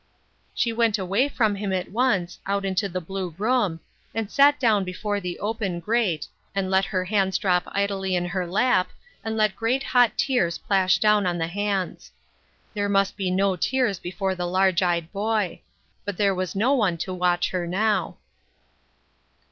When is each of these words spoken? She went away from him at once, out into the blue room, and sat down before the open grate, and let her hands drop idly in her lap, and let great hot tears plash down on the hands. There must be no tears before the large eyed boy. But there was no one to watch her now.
She 0.55 0.73
went 0.73 0.97
away 0.97 1.29
from 1.29 1.53
him 1.53 1.71
at 1.71 1.91
once, 1.91 2.39
out 2.47 2.65
into 2.65 2.89
the 2.89 2.99
blue 2.99 3.35
room, 3.37 3.81
and 4.15 4.31
sat 4.31 4.59
down 4.59 4.83
before 4.83 5.19
the 5.19 5.37
open 5.37 5.79
grate, 5.79 6.25
and 6.55 6.71
let 6.71 6.85
her 6.85 7.05
hands 7.05 7.37
drop 7.37 7.65
idly 7.67 8.15
in 8.15 8.25
her 8.25 8.47
lap, 8.47 8.89
and 9.23 9.37
let 9.37 9.55
great 9.55 9.83
hot 9.83 10.17
tears 10.17 10.57
plash 10.57 10.97
down 10.97 11.27
on 11.27 11.37
the 11.37 11.45
hands. 11.45 12.11
There 12.73 12.89
must 12.89 13.15
be 13.15 13.29
no 13.29 13.55
tears 13.55 13.99
before 13.99 14.33
the 14.33 14.47
large 14.47 14.81
eyed 14.81 15.11
boy. 15.13 15.61
But 16.03 16.17
there 16.17 16.33
was 16.33 16.55
no 16.55 16.73
one 16.73 16.97
to 16.97 17.13
watch 17.13 17.51
her 17.51 17.67
now. 17.67 18.17